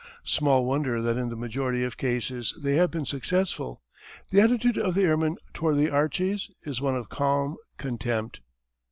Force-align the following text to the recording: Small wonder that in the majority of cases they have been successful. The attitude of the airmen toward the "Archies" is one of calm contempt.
Small 0.23 0.65
wonder 0.65 0.99
that 0.99 1.15
in 1.17 1.29
the 1.29 1.35
majority 1.35 1.83
of 1.83 1.95
cases 1.95 2.55
they 2.59 2.73
have 2.77 2.89
been 2.89 3.05
successful. 3.05 3.83
The 4.31 4.41
attitude 4.41 4.75
of 4.79 4.95
the 4.95 5.03
airmen 5.03 5.35
toward 5.53 5.77
the 5.77 5.91
"Archies" 5.91 6.49
is 6.63 6.81
one 6.81 6.95
of 6.95 7.07
calm 7.07 7.57
contempt. 7.77 8.39